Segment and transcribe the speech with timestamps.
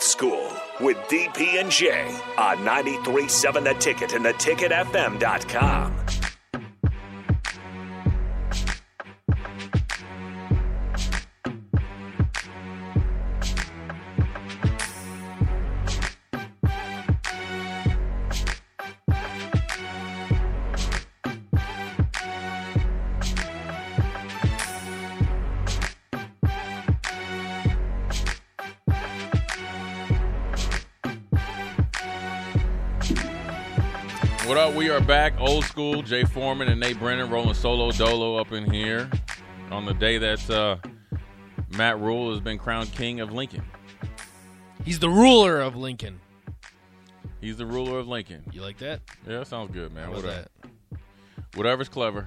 [0.00, 1.90] Old School with DP and J
[2.38, 6.19] on 93.7 The Ticket and theticketfm.com.
[34.50, 34.74] What up?
[34.74, 36.02] We are back, old school.
[36.02, 39.08] Jay Foreman and Nate Brennan rolling solo dolo up in here
[39.70, 40.76] on the day that uh,
[41.76, 43.62] Matt Rhule has been crowned king of Lincoln.
[44.84, 46.18] He's the ruler of Lincoln.
[47.40, 48.42] He's the ruler of Lincoln.
[48.50, 49.02] You like that?
[49.24, 50.10] Yeah, that sounds good, man.
[50.10, 50.26] Whatever.
[50.26, 50.48] that?
[51.54, 52.26] Whatever's clever.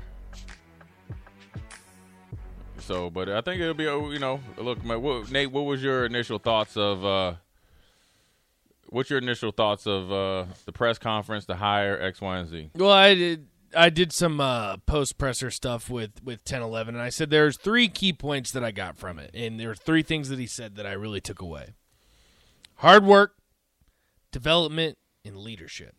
[2.80, 6.06] So, but I think it'll be, a- you know, look, what, Nate, what was your
[6.06, 7.34] initial thoughts of, uh,
[8.94, 12.70] what's your initial thoughts of uh, the press conference, the hire, X, Y, and Z?
[12.76, 13.48] Well, I did.
[13.76, 17.58] I did some uh, post presser stuff with with ten eleven, and I said there's
[17.58, 20.46] three key points that I got from it, and there are three things that he
[20.46, 21.74] said that I really took away:
[22.76, 23.34] hard work,
[24.32, 25.96] development, and leadership.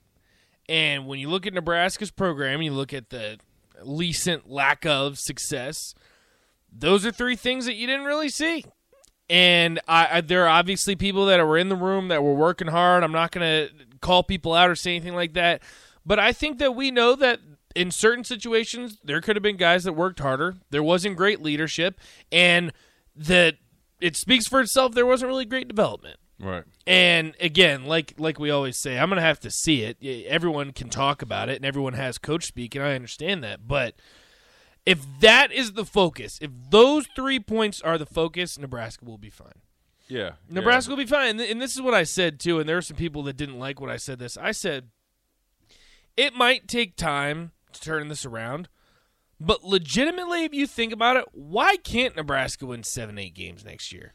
[0.68, 3.38] And when you look at Nebraska's program, you look at the
[3.84, 5.94] recent lack of success.
[6.72, 8.64] Those are three things that you didn't really see.
[9.30, 12.68] And I, I, there are obviously people that were in the room that were working
[12.68, 13.02] hard.
[13.02, 15.62] I'm not going to call people out or say anything like that.
[16.04, 17.40] But I think that we know that
[17.74, 20.56] in certain situations, there could have been guys that worked harder.
[20.70, 21.98] There wasn't great leadership.
[22.30, 22.72] And
[23.16, 23.56] that
[24.00, 24.92] it speaks for itself.
[24.92, 26.18] There wasn't really great development.
[26.38, 26.64] Right.
[26.86, 30.26] And again, like like we always say, I'm gonna have to see it.
[30.26, 33.66] Everyone can talk about it, and everyone has coach speak, and I understand that.
[33.66, 33.94] But
[34.86, 39.30] if that is the focus, if those three points are the focus, Nebraska will be
[39.30, 39.62] fine.
[40.08, 40.32] Yeah.
[40.50, 41.40] Nebraska will be fine.
[41.40, 42.60] And, this is what I said too.
[42.60, 44.18] And there are some people that didn't like what I said.
[44.18, 44.88] This I said
[46.16, 48.68] it might take time to turn this around,
[49.40, 53.92] but legitimately, if you think about it, why can't Nebraska win seven, eight games next
[53.92, 54.12] year?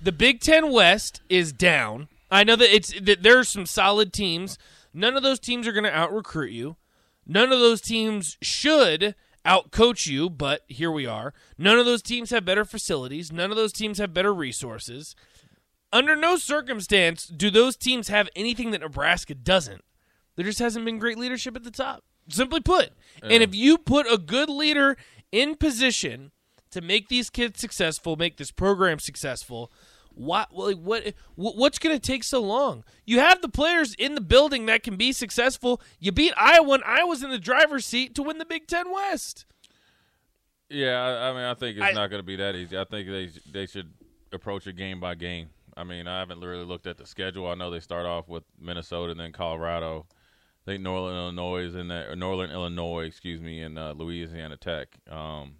[0.00, 2.08] The Big Ten West is down.
[2.30, 4.58] I know that it's that there are some solid teams.
[4.92, 6.76] None of those teams are going to out recruit you.
[7.26, 9.14] None of those teams should
[9.44, 11.32] out coach you, but here we are.
[11.56, 13.32] None of those teams have better facilities.
[13.32, 15.14] None of those teams have better resources.
[15.92, 19.82] Under no circumstance do those teams have anything that Nebraska doesn't.
[20.36, 22.04] There just hasn't been great leadership at the top.
[22.28, 22.90] Simply put.
[23.22, 24.96] And if you put a good leader
[25.32, 26.30] in position
[26.70, 29.72] to make these kids successful, make this program successful,
[30.20, 32.84] what like what what- what's going to take so long?
[33.06, 35.80] You have the players in the building that can be successful.
[35.98, 39.46] You beat Iowa and Iowa's in the driver's seat to win the Big 10 West.
[40.68, 42.78] Yeah, I, I mean, I think it's I- not going to be that easy.
[42.78, 43.92] I think they they should
[44.32, 45.48] approach it game by game.
[45.76, 47.48] I mean, I haven't really looked at the schedule.
[47.48, 50.06] I know they start off with Minnesota and then Colorado.
[50.10, 54.56] I think Northern Illinois is in there, or Northern Illinois, excuse me, and uh, Louisiana
[54.58, 54.88] Tech.
[55.10, 55.54] Um,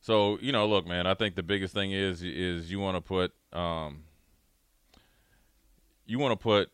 [0.00, 3.00] so you know, look, man, I think the biggest thing is is you want to
[3.00, 4.04] put um,
[6.06, 6.70] you want to put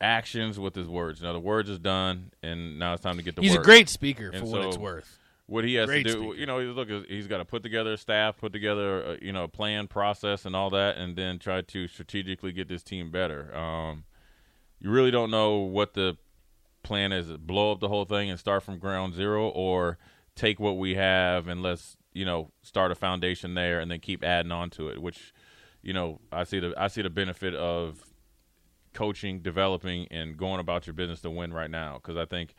[0.00, 1.22] actions with his words.
[1.22, 3.42] Now the words is done, and now it's time to get the.
[3.42, 5.18] He's a great speaker for And what it's worth.
[5.46, 6.18] what he has Great to do.
[6.22, 6.34] speaker.
[6.36, 9.32] You know, he's look, he's got to put together a staff, put together, a, you
[9.32, 13.10] know, a plan, process, and all that, and then try to strategically get this team
[13.10, 13.54] better.
[13.56, 14.04] Um,
[14.80, 16.16] you really don't know what the
[16.82, 19.98] plan is: blow up the whole thing and start from ground zero, or
[20.36, 24.22] take what we have and let's you know start a foundation there and then keep
[24.22, 25.02] adding on to it.
[25.02, 25.32] Which,
[25.82, 28.02] you know, I see the I see the benefit of
[28.94, 31.94] coaching, developing, and going about your business to win right now.
[31.94, 32.54] Because I think,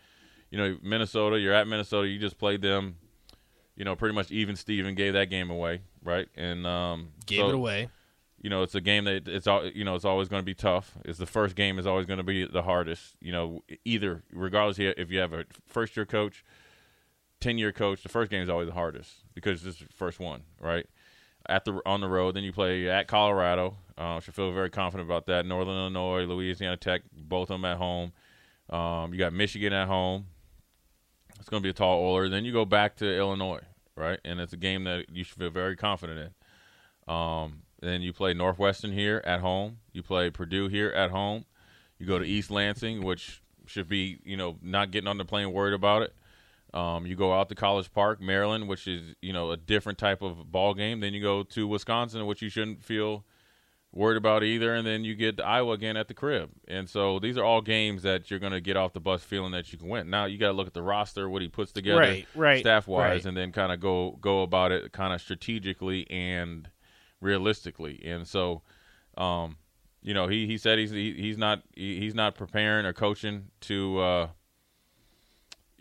[0.51, 2.95] you know, Minnesota, you're at Minnesota, you just played them,
[3.75, 6.27] you know, pretty much even Steven gave that game away, right?
[6.35, 7.89] And um, Gave so, it away.
[8.41, 10.53] You know, it's a game that it's all you know, it's always going to be
[10.53, 10.93] tough.
[11.03, 13.15] It's the first game is always going to be the hardest.
[13.19, 16.45] You know, either regardless if you have a first year coach,
[17.41, 20.21] ten year coach, the first game is always the hardest because this is the first
[20.21, 20.85] one, right?
[21.49, 23.75] At the on the road, then you play at Colorado.
[23.97, 25.45] Uh, should feel very confident about that.
[25.45, 28.13] Northern Illinois, Louisiana Tech, both of them at home.
[28.69, 30.27] Um, you got Michigan at home.
[31.39, 32.29] It's going to be a tall order.
[32.29, 33.61] Then you go back to Illinois,
[33.95, 34.19] right?
[34.23, 36.19] And it's a game that you should feel very confident
[37.07, 37.13] in.
[37.13, 39.79] Um, then you play Northwestern here at home.
[39.91, 41.45] You play Purdue here at home.
[41.97, 45.51] You go to East Lansing, which should be, you know, not getting on the plane
[45.51, 46.13] worried about it.
[46.73, 50.21] Um, you go out to College Park, Maryland, which is, you know, a different type
[50.21, 50.99] of ball game.
[50.99, 53.25] Then you go to Wisconsin, which you shouldn't feel
[53.91, 54.75] worried about either.
[54.75, 56.51] And then you get to Iowa again at the crib.
[56.67, 59.51] And so these are all games that you're going to get off the bus feeling
[59.53, 60.11] that you can win.
[60.11, 62.87] Now you got to look at the roster, what he puts together, Right, right, staff
[62.87, 63.25] wise, right.
[63.25, 66.69] and then kind of go go about it kind of strategically and
[67.19, 67.99] realistically.
[68.05, 68.61] And so,
[69.17, 69.57] um,
[70.03, 73.47] you know, he he said he's he, he's not he, he's not preparing or coaching
[73.61, 73.99] to.
[73.99, 74.27] Uh,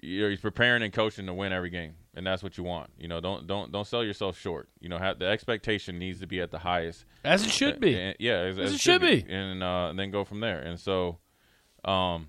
[0.02, 2.90] you know, he's preparing and coaching to win every game, and that's what you want.
[2.98, 4.68] You know, don't don't don't sell yourself short.
[4.80, 7.04] You know, have, the expectation needs to be at the highest.
[7.24, 7.98] As it should be.
[7.98, 9.24] And- yeah, as, As as it should be.
[9.28, 10.60] and uh, and then go from there.
[10.60, 11.18] And so,
[11.84, 12.28] um,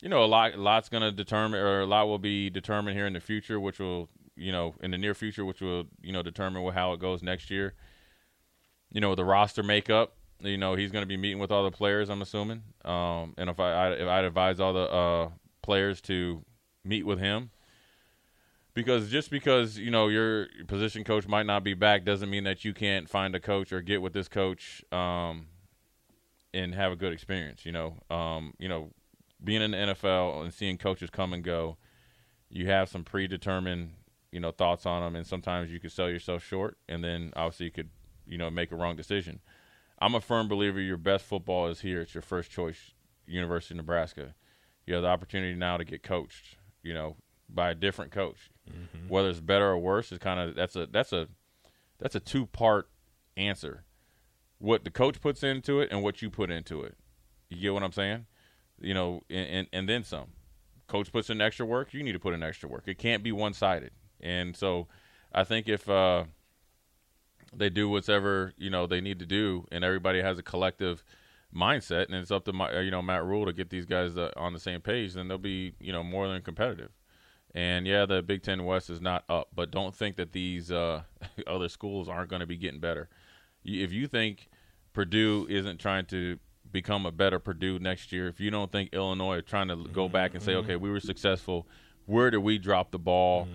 [0.00, 2.96] you know, a lot, a lot's going to determine, or a lot will be determined
[2.96, 6.12] here in the future, which will, you know, in the near future, which will, you
[6.12, 7.74] know, determine how it goes next year.
[8.90, 10.14] You know, the roster makeup.
[10.40, 12.10] You know, he's going to be meeting with all the players.
[12.10, 12.62] I'm assuming.
[12.84, 15.28] Um, and if I, I if I'd advise all the uh,
[15.62, 16.44] players to
[16.84, 17.50] meet with him.
[18.74, 22.64] Because just because you know your position coach might not be back doesn't mean that
[22.64, 25.48] you can't find a coach or get with this coach um,
[26.54, 27.66] and have a good experience.
[27.66, 28.90] You know, um, you know,
[29.44, 31.76] being in the NFL and seeing coaches come and go,
[32.48, 33.90] you have some predetermined
[34.32, 37.66] you know thoughts on them, and sometimes you could sell yourself short, and then obviously
[37.66, 37.90] you could
[38.26, 39.40] you know make a wrong decision.
[40.00, 42.00] I'm a firm believer your best football is here.
[42.00, 42.92] It's your first choice,
[43.26, 44.34] University of Nebraska.
[44.86, 47.16] You have the opportunity now to get coached, you know,
[47.48, 48.50] by a different coach.
[49.08, 51.28] Whether it's better or worse is kind of that's a that's a
[51.98, 52.88] that's a two part
[53.36, 53.84] answer.
[54.58, 56.96] What the coach puts into it and what you put into it.
[57.48, 58.26] You get what I'm saying?
[58.80, 60.28] You know, and and, and then some.
[60.86, 62.84] Coach puts in extra work, you need to put in extra work.
[62.86, 63.92] It can't be one sided.
[64.20, 64.88] And so
[65.32, 66.24] I think if uh
[67.54, 71.02] they do whatever you know they need to do, and everybody has a collective
[71.54, 74.30] mindset, and it's up to my, you know Matt Rhule to get these guys uh,
[74.36, 76.90] on the same page, then they'll be you know more than competitive.
[77.54, 81.02] And yeah, the Big Ten West is not up, but don't think that these uh,
[81.46, 83.08] other schools aren't going to be getting better.
[83.64, 84.48] If you think
[84.92, 86.38] Purdue isn't trying to
[86.70, 90.08] become a better Purdue next year, if you don't think Illinois are trying to go
[90.08, 91.68] back and say, okay, we were successful,
[92.06, 93.46] where did we drop the ball?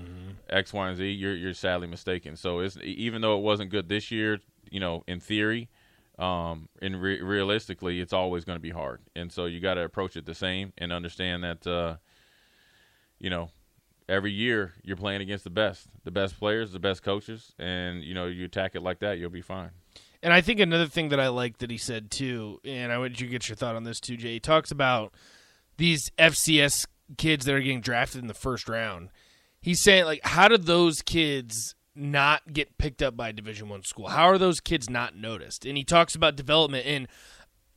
[0.50, 1.10] X, Y, and Z.
[1.12, 2.36] You're you're sadly mistaken.
[2.38, 4.40] So it's even though it wasn't good this year,
[4.70, 5.70] you know, in theory,
[6.18, 9.02] um, and re- realistically, it's always going to be hard.
[9.16, 11.98] And so you got to approach it the same and understand that, uh,
[13.20, 13.50] you know,
[14.10, 18.14] every year you're playing against the best, the best players, the best coaches, and you
[18.14, 19.72] know you attack it like that, you'll be fine.
[20.24, 23.20] And I think another thing that I like that he said too, and I want
[23.20, 24.34] you to get your thought on this too, Jay.
[24.34, 25.14] He talks about
[25.78, 26.88] these FCS
[27.18, 29.10] kids that are getting drafted in the first round.
[29.62, 33.84] He's saying like, how did those kids not get picked up by a Division One
[33.84, 34.08] school?
[34.08, 35.66] How are those kids not noticed?
[35.66, 37.08] And he talks about development and.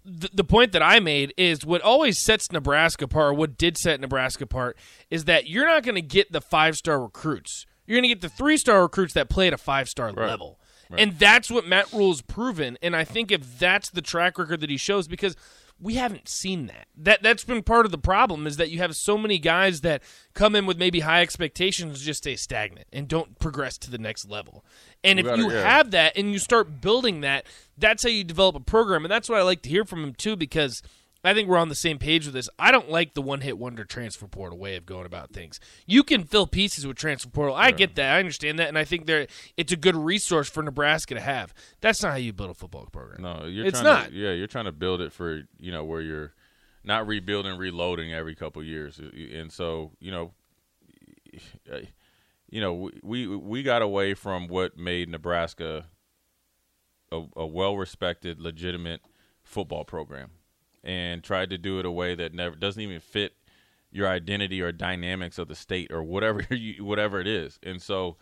[0.02, 3.76] The, the point that I made is what always sets Nebraska apart, or what did
[3.76, 4.78] set Nebraska apart,
[5.10, 7.66] is that you're not going to get the five star recruits.
[7.86, 10.26] You're going to get the three star recruits that play at a five star Right.
[10.30, 10.58] level.
[10.96, 12.78] And that's what Matt Rhule's proven.
[12.80, 15.36] And I think if that's the track record that he shows, because
[15.80, 16.86] we haven't seen that.
[16.96, 20.02] That that's been part of the problem is that you have so many guys that
[20.34, 24.28] come in with maybe high expectations just stay stagnant and don't progress to the next
[24.28, 24.64] level.
[25.02, 27.46] And if you have that and you start building that,
[27.78, 29.04] that's how you develop a program.
[29.04, 30.82] And that's what I like to hear from him too, because
[31.22, 32.48] I think we're on the same page with this.
[32.58, 35.60] I don't like the one hit wonder transfer portal way of going about things.
[35.86, 37.54] You can fill pieces with transfer portal.
[37.54, 38.14] I get that.
[38.16, 39.26] I understand that, and I think there
[39.56, 41.52] it's a good resource for Nebraska to have.
[41.80, 43.22] That's not how you build a football program.
[43.22, 44.08] No, you're It's trying not.
[44.08, 46.32] To, yeah, you're trying to build it for you know where you're
[46.84, 50.32] not rebuilding, reloading every couple years, and so you know,
[52.48, 55.86] you know, we we, we got away from what made Nebraska
[57.12, 59.02] a, a well-respected, legitimate
[59.42, 60.30] football program,
[60.82, 63.34] and tried to do it a way that never doesn't even fit
[63.90, 68.16] your identity or dynamics of the state or whatever you, whatever it is, and so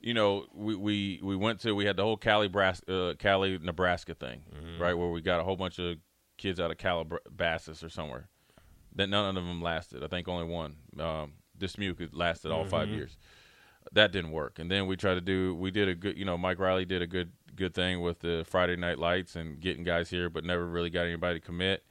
[0.00, 3.58] you know, we, we, we went to we had the whole Cali Bras- uh, Cali
[3.58, 4.42] Nebraska thing,
[4.80, 5.96] right, where we got a whole bunch of
[6.36, 8.28] kids out of Calabasas or somewhere.
[8.94, 10.02] That none of them lasted.
[10.04, 10.76] I think only one.
[10.98, 13.16] Um, Dismuke lasted all five years.
[13.92, 14.58] That didn't work.
[14.58, 15.54] And then we tried to do.
[15.54, 16.16] We did a good.
[16.16, 19.58] You know, Mike Riley did a good good thing with the Friday Night Lights and
[19.60, 21.84] getting guys here, but never really got anybody to commit.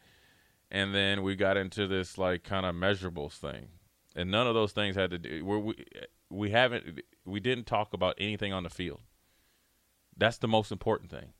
[0.69, 3.67] And then we got into this like kind of measurables thing,
[4.15, 5.45] and none of those things had to do.
[5.45, 5.75] Where we
[6.29, 9.01] we haven't we didn't talk about anything on the field.
[10.17, 11.33] That's the most important thing.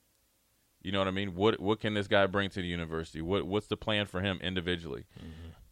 [0.82, 1.36] You know what I mean?
[1.36, 3.22] What what can this guy bring to the university?
[3.22, 5.06] What what's the plan for him individually?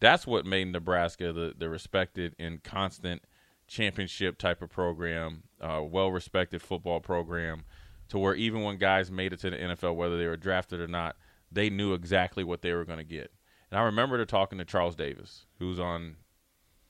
[0.01, 3.23] That's what made Nebraska the the respected and constant
[3.67, 7.63] championship type of program, uh, well respected football program,
[8.09, 10.87] to where even when guys made it to the NFL, whether they were drafted or
[10.87, 11.15] not,
[11.51, 13.31] they knew exactly what they were going to get.
[13.75, 16.15] And I remember talking to Charles Davis, who's on,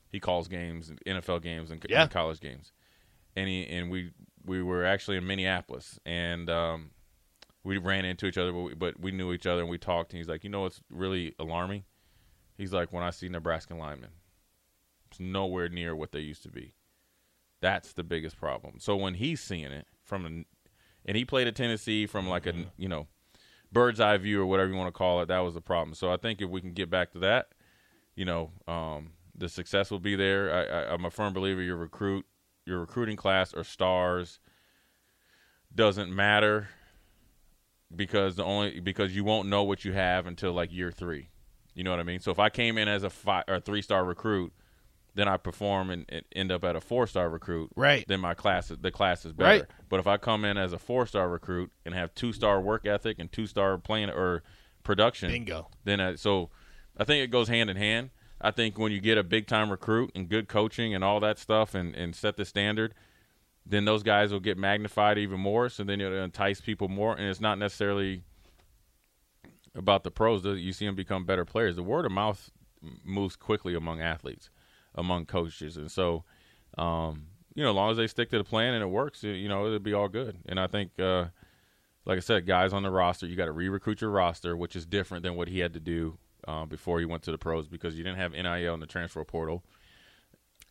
[0.08, 2.02] he calls games, NFL games, and, Yeah.
[2.02, 2.70] and college games,
[3.34, 4.12] and he and we
[4.44, 6.92] we were actually in Minneapolis, and um,
[7.64, 10.12] we ran into each other, but we, but we knew each other, and we talked.
[10.12, 11.82] And he's like, you know, what's really alarming?
[12.56, 14.10] He's like, when I see Nebraska linemen,
[15.10, 16.74] it's nowhere near what they used to be.
[17.60, 18.74] That's the biggest problem.
[18.78, 20.44] So when he's seeing it from, an,
[21.04, 23.08] and he played at Tennessee from like a you know
[23.72, 25.94] bird's eye view or whatever you want to call it, that was the problem.
[25.94, 27.48] So I think if we can get back to that,
[28.14, 30.52] you know, um, the success will be there.
[30.52, 32.26] I, I, I'm a firm believer your recruit,
[32.64, 34.40] your recruiting class or stars
[35.74, 36.68] doesn't matter
[37.94, 41.28] because the only because you won't know what you have until like year three.
[41.74, 42.20] You know what I mean?
[42.20, 44.52] So if I came in as a five or three star recruit,
[45.16, 47.70] then I perform and, and end up at a four star recruit.
[47.74, 48.04] Right.
[48.06, 49.60] Then my class the class is better.
[49.60, 49.64] Right.
[49.88, 52.86] But if I come in as a four star recruit and have two star work
[52.86, 54.42] ethic and two star playing or
[54.84, 55.68] production, Bingo.
[55.84, 56.50] Then I, so
[56.96, 58.10] I think it goes hand in hand.
[58.40, 61.38] I think when you get a big time recruit and good coaching and all that
[61.38, 62.94] stuff and, and set the standard,
[63.64, 65.70] then those guys will get magnified even more.
[65.70, 67.16] So then it'll entice people more.
[67.16, 68.22] And it's not necessarily
[69.74, 70.44] about the pros.
[70.44, 71.76] You see them become better players.
[71.76, 72.50] The word of mouth
[73.02, 74.50] moves quickly among athletes,
[74.96, 75.76] among coaches.
[75.76, 76.24] And so,
[76.78, 79.48] um, you know, as long as they stick to the plan and it works, you
[79.48, 80.38] know, it'll be all good.
[80.46, 81.26] And I think, uh,
[82.04, 84.76] like I said, guys on the roster, you got to re recruit your roster, which
[84.76, 87.66] is different than what he had to do uh, before he went to the pros
[87.66, 89.64] because you didn't have NIL in the transfer portal.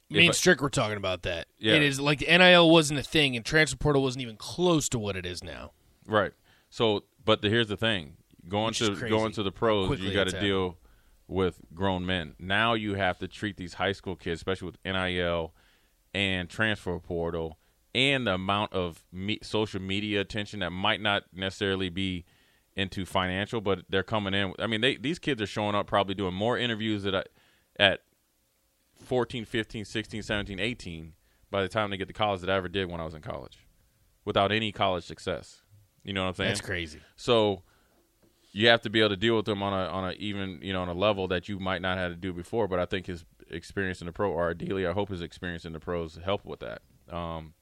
[0.09, 1.47] Me and I- Strick were talking about that.
[1.57, 1.73] Yeah.
[1.73, 4.99] It is like the NIL wasn't a thing, and transfer portal wasn't even close to
[4.99, 5.71] what it is now.
[6.05, 6.31] Right.
[6.69, 8.17] So, but the, here's the thing:
[8.47, 10.77] going Which to going to the pros, you got to deal
[11.27, 12.35] with grown men.
[12.39, 15.53] Now you have to treat these high school kids, especially with NIL
[16.13, 17.57] and transfer portal,
[17.93, 22.25] and the amount of me- social media attention that might not necessarily be
[22.75, 24.53] into financial, but they're coming in.
[24.59, 27.29] I mean, they these kids are showing up probably doing more interviews at
[27.79, 28.01] at
[29.03, 31.13] 14, 15, 16, 17, 18
[31.51, 33.21] by the time they get to college that I ever did when I was in
[33.21, 33.65] college
[34.25, 35.61] without any college success.
[36.03, 36.49] You know what I'm saying?
[36.49, 36.99] That's crazy.
[37.15, 37.63] So
[38.55, 40.71] you have to be able to deal with them on a on a even you
[40.71, 42.69] know on a level that you might not have to do before.
[42.69, 45.73] But I think his experience in the pro, or ideally, I hope his experience in
[45.73, 46.81] the pros help with that.
[47.11, 47.53] Um,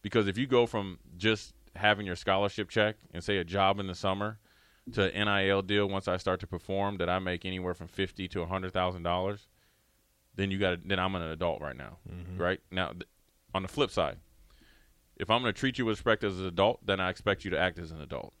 [0.00, 3.88] because if you go from just having your scholarship check and say a job in
[3.88, 4.38] the summer
[4.94, 8.26] to an NIL deal once I start to perform that I make anywhere from fifty
[8.28, 9.48] to a hundred thousand dollars,
[10.34, 11.98] then you got then I'm an adult right now,
[12.38, 12.92] right now.
[12.92, 13.04] Th-
[13.54, 14.16] on the flip side,
[15.16, 17.50] if I'm going to treat you with respect as an adult, then I expect you
[17.50, 18.32] to act as an adult.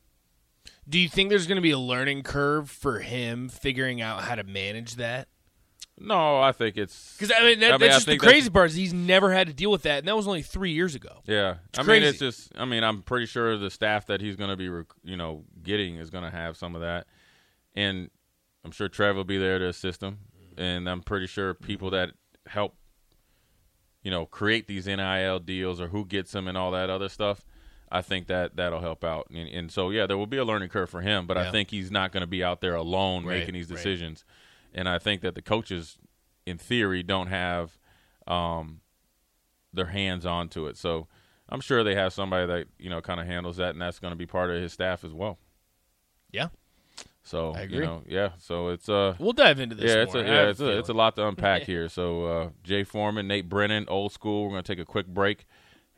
[0.88, 4.34] Do you think there's going to be a learning curve for him figuring out how
[4.34, 5.28] to manage that?
[6.00, 8.50] No, I think it's Because I mean, that, I mean, that's I just the crazy
[8.50, 10.94] part is he's never had to deal with that, and that was only three years
[10.94, 11.22] ago.
[11.26, 12.00] Yeah, I crazy.
[12.00, 12.52] mean, it's just.
[12.56, 15.44] I mean, I'm pretty sure the staff that he's going to be, rec- you know,
[15.62, 17.06] getting is going to have some of that,
[17.74, 18.10] and
[18.64, 20.18] I'm sure Trev will be there to assist him,
[20.56, 21.64] and I'm pretty sure mm-hmm.
[21.64, 22.10] people that
[22.46, 22.76] help,
[24.02, 27.44] you know, create these NIL deals or who gets them and all that other stuff.
[27.90, 30.68] I think that that'll help out, and, and so yeah, there will be a learning
[30.68, 33.38] curve for him, but I think he's not going to be out there alone Right,
[33.38, 33.76] making these right.
[33.76, 34.24] decisions,
[34.74, 35.98] and I think that the coaches,
[36.46, 37.78] in theory, don't have.
[38.26, 38.80] Um,
[39.72, 40.76] their hands onto it.
[40.76, 41.08] So
[41.48, 44.12] I'm sure they have somebody that you know kind of handles that, and that's going
[44.12, 45.38] to be part of his staff as well.
[46.30, 46.48] Yeah,
[47.22, 47.86] So I you agree.
[47.86, 48.30] know, yeah.
[48.38, 49.94] So it's uh, we'll dive into this.
[49.94, 50.26] yeah, it's a more.
[50.26, 51.88] I yeah, it's a it's a lot to unpack here.
[51.88, 54.44] So uh, Jay Foreman, Nate Brennan, old school.
[54.44, 55.46] We're going to take a quick break,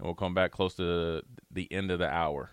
[0.00, 2.50] and we'll come back close to the end of the hour.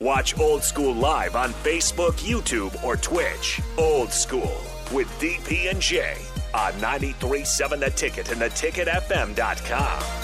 [0.00, 3.60] Watch Old School live on Facebook, YouTube, or Twitch.
[3.78, 4.60] Old School
[4.92, 6.16] with DP and J
[6.52, 10.21] on 93.7 The Ticket and theticketfm.com.